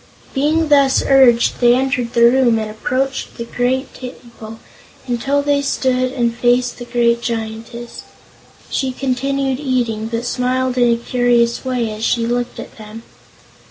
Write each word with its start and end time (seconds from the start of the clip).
Being 0.33 0.69
thus 0.69 1.03
urged, 1.07 1.59
they 1.61 1.75
entered 1.75 2.13
the 2.13 2.23
room 2.23 2.57
and 2.57 2.71
approached 2.71 3.37
the 3.37 3.45
table, 3.45 4.59
until 5.05 5.43
they 5.43 5.61
stood 5.61 6.11
where 6.13 6.19
they 6.23 6.29
faced 6.29 6.79
the 6.79 6.85
great 6.85 7.21
Giantess. 7.21 8.01
She 8.71 8.93
continued 8.93 9.59
eating, 9.59 10.07
but 10.07 10.25
smiled 10.25 10.75
in 10.79 10.91
a 10.91 10.97
curious 10.97 11.63
way 11.63 11.91
as 11.91 12.03
she 12.03 12.25
looked 12.25 12.59
at 12.59 12.79
them. 12.79 13.03